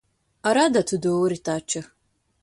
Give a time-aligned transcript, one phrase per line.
[0.51, 1.83] Ar adatu dūri taču.